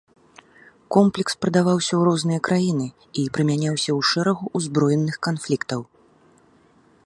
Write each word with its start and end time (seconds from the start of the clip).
Комплекс 0.95 1.33
прадаваўся 1.45 1.93
у 1.99 2.07
розныя 2.09 2.39
краіны 2.47 2.87
і 2.87 3.21
прымяняўся 3.37 3.87
ў 3.87 4.01
шэрагу 4.13 4.45
ўзброеных 4.61 5.15
канфліктаў. 5.29 5.81